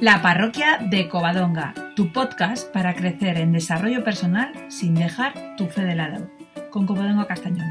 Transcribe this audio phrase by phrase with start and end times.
[0.00, 5.82] La parroquia de Covadonga, tu podcast para crecer en desarrollo personal sin dejar tu fe
[5.82, 6.30] de lado,
[6.70, 7.70] con Covadonga Castañón.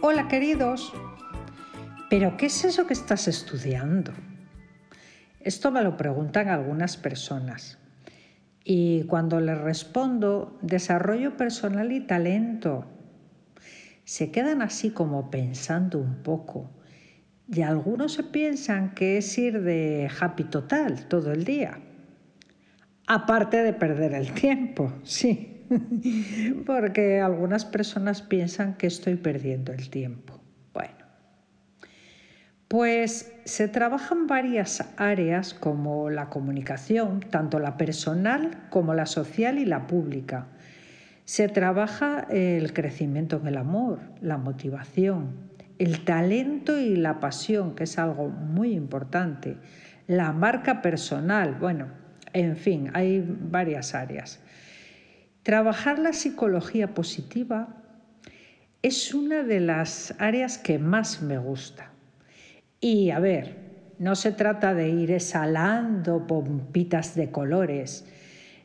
[0.00, 0.92] Hola queridos,
[2.08, 4.12] ¿pero qué es eso que estás estudiando?
[5.40, 7.78] Esto me lo preguntan algunas personas.
[8.70, 12.84] Y cuando les respondo, desarrollo personal y talento,
[14.04, 16.68] se quedan así como pensando un poco.
[17.50, 21.80] Y algunos se piensan que es ir de happy total todo el día.
[23.06, 25.64] Aparte de perder el tiempo, sí.
[26.66, 30.37] Porque algunas personas piensan que estoy perdiendo el tiempo.
[32.68, 39.64] Pues se trabajan varias áreas como la comunicación, tanto la personal como la social y
[39.64, 40.48] la pública.
[41.24, 47.84] Se trabaja el crecimiento en el amor, la motivación, el talento y la pasión, que
[47.84, 49.56] es algo muy importante,
[50.06, 51.86] la marca personal, bueno,
[52.34, 54.40] en fin, hay varias áreas.
[55.42, 57.82] Trabajar la psicología positiva
[58.82, 61.92] es una de las áreas que más me gusta
[62.80, 63.56] y a ver,
[63.98, 68.04] no se trata de ir exhalando pompitas de colores,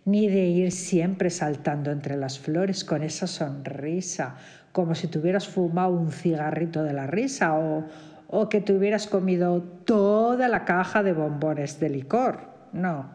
[0.06, 4.36] ni de ir siempre saltando entre las flores con esa sonrisa,
[4.72, 7.88] como si tuvieras fumado un cigarrito de la risa o,
[8.28, 12.50] o que te hubieras comido toda la caja de bombones de licor.
[12.74, 13.10] No.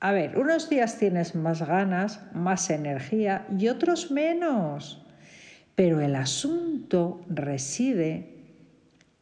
[0.00, 5.00] A ver, unos días tienes más ganas, más energía y otros menos.
[5.74, 8.33] Pero el asunto reside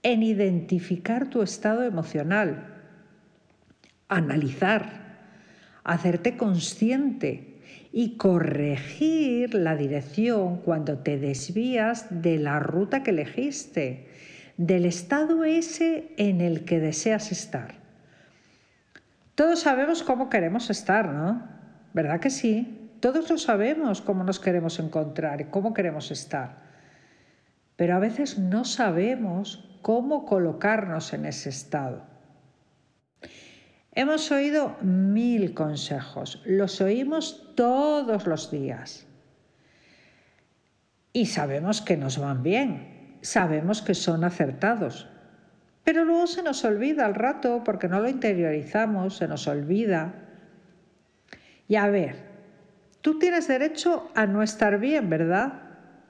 [0.03, 2.67] en identificar tu estado emocional,
[4.09, 5.03] analizar,
[5.85, 7.61] hacerte consciente
[7.93, 14.09] y corregir la dirección cuando te desvías de la ruta que elegiste,
[14.57, 17.75] del estado ese en el que deseas estar.
[19.35, 21.43] Todos sabemos cómo queremos estar, ¿no?
[21.95, 22.91] ¿Verdad que sí?
[23.01, 26.63] Todos lo sabemos cómo nos queremos encontrar y cómo queremos estar.
[27.77, 32.03] Pero a veces no sabemos cómo colocarnos en ese estado.
[33.95, 39.07] Hemos oído mil consejos, los oímos todos los días.
[41.13, 45.09] Y sabemos que nos van bien, sabemos que son acertados.
[45.85, 50.15] Pero luego se nos olvida al rato porque no lo interiorizamos, se nos olvida.
[51.69, 52.17] Y a ver,
[53.03, 55.55] tú tienes derecho a no estar bien, ¿verdad?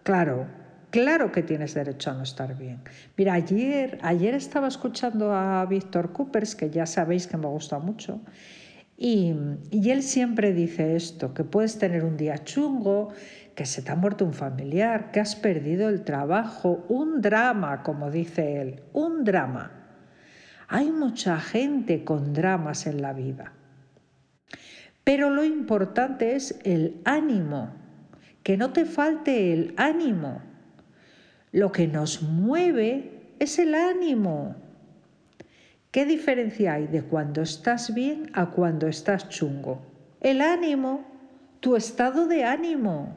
[0.05, 0.47] Claro,
[0.93, 2.83] Claro que tienes derecho a no estar bien.
[3.17, 8.21] Mira, ayer, ayer estaba escuchando a Víctor Coopers, que ya sabéis que me gusta mucho,
[8.99, 9.33] y,
[9.71, 13.09] y, él siempre dice esto, que puedes tener un día chungo,
[13.55, 18.11] que se te ha muerto un familiar, que has perdido el trabajo, un drama, como
[18.11, 19.73] dice él, un drama.
[20.69, 23.55] Hay mucha gente con dramas en la vida.
[25.05, 27.71] Pero lo importante es el ánimo,
[28.43, 30.52] que no te falte el ánimo
[31.53, 34.57] lo que nos mueve es el ánimo.
[35.91, 39.83] ¿Qué diferencia hay de cuando estás bien a cuando estás chungo?
[40.21, 41.05] El ánimo,
[41.61, 43.15] tu estado de ánimo.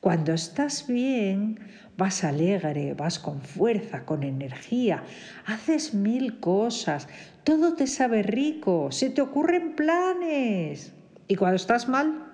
[0.00, 1.60] Cuando estás bien,
[1.98, 5.04] vas alegre, vas con fuerza, con energía,
[5.44, 7.06] haces mil cosas,
[7.44, 10.94] todo te sabe rico, se te ocurren planes.
[11.28, 12.26] ¿Y cuando estás mal?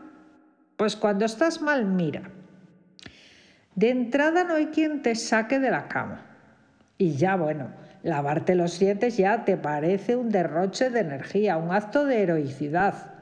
[0.76, 2.30] Pues cuando estás mal, mira,
[3.78, 6.26] de entrada no hay quien te saque de la cama.
[6.98, 7.68] Y ya bueno,
[8.02, 13.14] lavarte los dientes ya te parece un derroche de energía, un acto de heroicidad.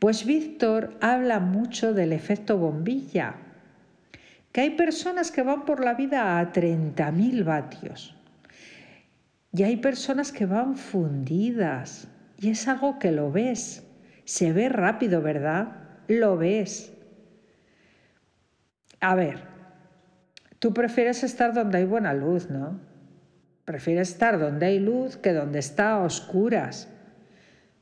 [0.00, 3.36] Pues Víctor habla mucho del efecto bombilla,
[4.50, 8.16] que hay personas que van por la vida a 30.000 vatios
[9.52, 12.08] y hay personas que van fundidas
[12.40, 13.86] y es algo que lo ves,
[14.24, 15.76] se ve rápido, ¿verdad?
[16.08, 16.92] Lo ves.
[19.00, 19.44] A ver,
[20.58, 22.80] tú prefieres estar donde hay buena luz, ¿no?
[23.64, 26.88] Prefieres estar donde hay luz que donde está a oscuras.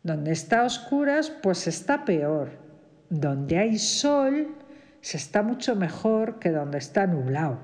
[0.03, 2.51] Donde está a oscuras, pues está peor.
[3.09, 4.57] Donde hay sol,
[5.01, 7.61] se está mucho mejor que donde está nublado.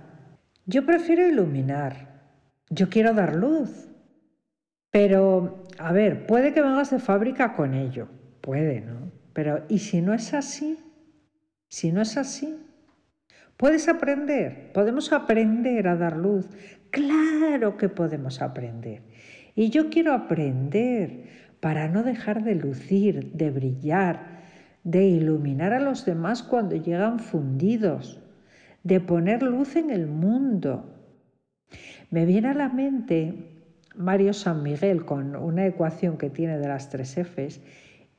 [0.66, 2.22] Yo prefiero iluminar.
[2.70, 3.88] Yo quiero dar luz.
[4.92, 8.08] Pero, a ver, puede que vengas de fábrica con ello.
[8.40, 9.10] Puede, ¿no?
[9.32, 10.78] Pero, ¿y si no es así?
[11.68, 12.56] Si no es así,
[13.62, 14.72] ¿Puedes aprender?
[14.72, 16.48] ¿Podemos aprender a dar luz?
[16.90, 19.02] Claro que podemos aprender.
[19.54, 21.28] Y yo quiero aprender
[21.60, 24.40] para no dejar de lucir, de brillar,
[24.82, 28.20] de iluminar a los demás cuando llegan fundidos,
[28.82, 30.96] de poner luz en el mundo.
[32.10, 33.62] Me viene a la mente
[33.94, 37.60] Mario San Miguel con una ecuación que tiene de las tres Fs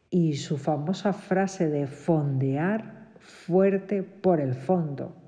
[0.09, 5.19] y su famosa frase de fondear fuerte por el fondo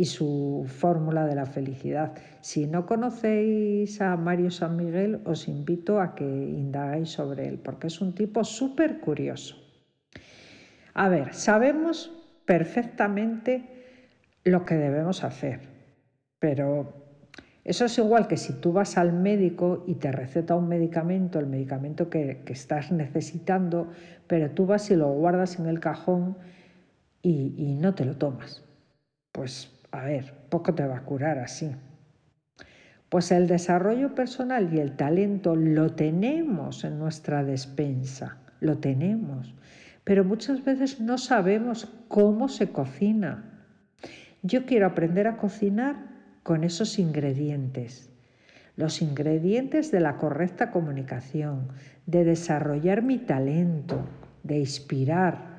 [0.00, 2.14] y su fórmula de la felicidad.
[2.40, 7.88] Si no conocéis a Mario San Miguel, os invito a que indagáis sobre él, porque
[7.88, 9.56] es un tipo súper curioso.
[10.94, 12.10] A ver, sabemos
[12.46, 13.62] perfectamente
[14.42, 15.60] lo que debemos hacer,
[16.38, 16.94] pero
[17.62, 21.46] eso es igual que si tú vas al médico y te receta un medicamento, el
[21.46, 23.90] medicamento que, estás necesitando,
[24.26, 26.38] pero tú vas y lo guardas en el cajón
[27.20, 28.64] y, y no te lo tomas.
[29.32, 31.70] Pues a ver, poco te va a curar así.
[33.08, 39.54] Pues el desarrollo personal y el talento lo tenemos en nuestra despensa, lo tenemos,
[40.04, 43.66] pero muchas veces no sabemos cómo se cocina.
[44.42, 45.96] Yo quiero aprender a cocinar
[46.44, 48.10] con esos ingredientes.
[48.76, 51.68] Los ingredientes de la correcta comunicación,
[52.06, 54.06] de desarrollar mi talento,
[54.44, 55.49] de inspirar,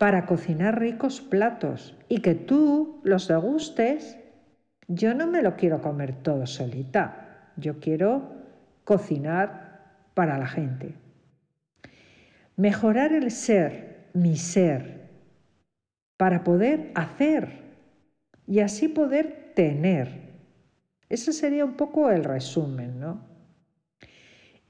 [0.00, 4.16] para cocinar ricos platos y que tú los degustes.
[4.88, 8.32] Yo no me lo quiero comer todo solita, yo quiero
[8.84, 10.94] cocinar para la gente.
[12.56, 15.10] Mejorar el ser, mi ser,
[16.16, 17.60] para poder hacer
[18.46, 20.30] y así poder tener.
[21.10, 23.28] Ese sería un poco el resumen, ¿no?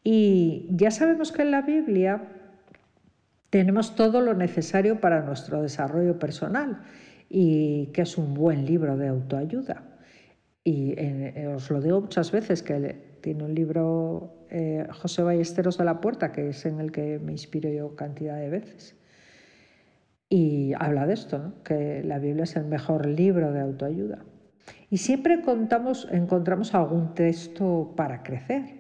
[0.03, 2.40] Y ya sabemos que en la Biblia
[3.51, 6.83] tenemos todo lo necesario para nuestro desarrollo personal
[7.29, 9.83] y que es un buen libro de autoayuda.
[10.65, 15.85] Y eh, os lo digo muchas veces, que tiene un libro eh, José Ballesteros de
[15.85, 18.97] la Puerta, que es en el que me inspiro yo cantidad de veces.
[20.29, 24.25] Y habla de esto, que la Biblia es el mejor libro de autoayuda.
[24.91, 28.80] Y siempre encontramos algún texto para crecer.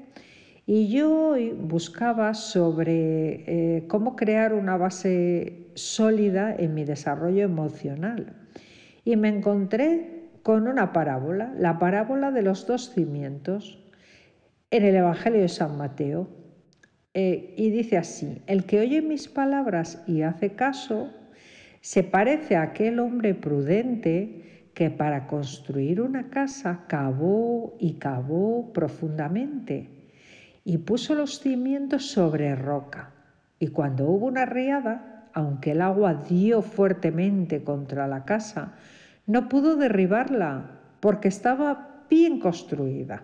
[0.73, 3.43] Y yo buscaba sobre
[3.79, 8.37] eh, cómo crear una base sólida en mi desarrollo emocional.
[9.05, 13.83] Y me encontré con una parábola, la parábola de los dos cimientos,
[14.71, 16.29] en el Evangelio de San Mateo.
[17.15, 21.11] Eh, y dice así, el que oye mis palabras y hace caso,
[21.81, 29.99] se parece a aquel hombre prudente que para construir una casa cavó y cavó profundamente
[30.65, 33.11] y puso los cimientos sobre roca.
[33.59, 38.73] Y cuando hubo una riada, aunque el agua dio fuertemente contra la casa,
[39.27, 43.23] no pudo derribarla porque estaba bien construida.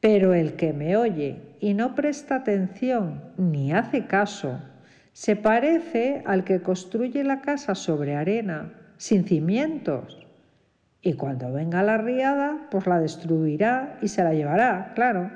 [0.00, 4.60] Pero el que me oye y no presta atención ni hace caso,
[5.12, 10.26] se parece al que construye la casa sobre arena sin cimientos.
[11.00, 15.30] Y cuando venga la riada, pues la destruirá y se la llevará, claro.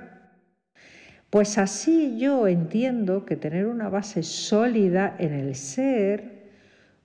[1.31, 6.51] Pues así yo entiendo que tener una base sólida en el ser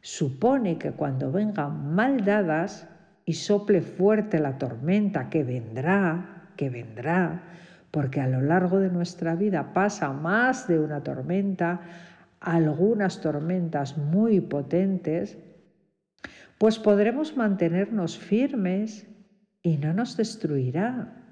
[0.01, 2.87] supone que cuando vengan mal dadas
[3.23, 7.43] y sople fuerte la tormenta que vendrá, que vendrá,
[7.91, 11.81] porque a lo largo de nuestra vida pasa más de una tormenta,
[12.39, 15.37] algunas tormentas muy potentes,
[16.57, 19.07] pues podremos mantenernos firmes
[19.61, 21.24] y no nos destruirá.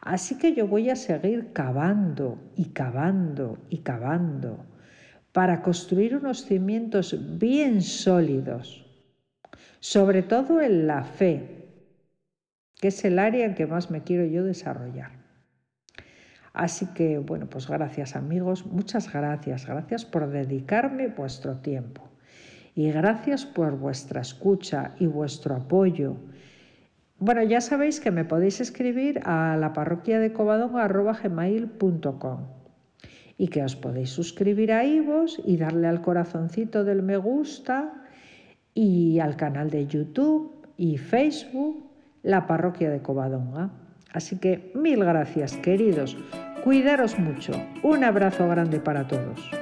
[0.00, 4.66] Así que yo voy a seguir cavando y cavando y cavando
[5.32, 8.84] para construir unos cimientos bien sólidos,
[9.80, 11.68] sobre todo en la fe,
[12.80, 15.22] que es el área en que más me quiero yo desarrollar.
[16.52, 22.12] Así que, bueno, pues gracias amigos, muchas gracias, gracias por dedicarme vuestro tiempo
[22.74, 26.16] y gracias por vuestra escucha y vuestro apoyo.
[27.24, 30.32] Bueno, ya sabéis que me podéis escribir a la parroquia de
[33.38, 37.94] y que os podéis suscribir a Ivos y darle al corazoncito del me gusta
[38.74, 41.88] y al canal de YouTube y Facebook
[42.24, 43.70] La Parroquia de Covadonga.
[44.12, 46.16] Así que mil gracias, queridos.
[46.64, 47.52] Cuidaros mucho.
[47.84, 49.61] Un abrazo grande para todos.